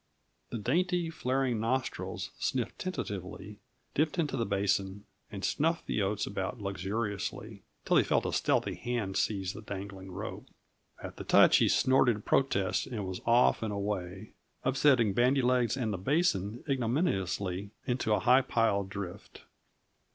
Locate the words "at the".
11.03-11.23